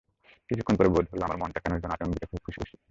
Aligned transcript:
কিছুক্ষণ 0.49 0.75
পরে 0.77 0.89
বোধ 0.93 1.05
হলো 1.11 1.23
আমার 1.23 1.39
মনটা 1.41 1.59
কেন 1.59 1.73
যেন 1.81 1.91
আচম্বিতে 1.91 2.25
খুব 2.25 2.39
খুশি 2.45 2.57
খুশি। 2.61 2.75